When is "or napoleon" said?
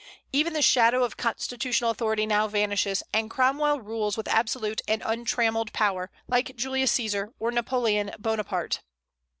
7.37-8.09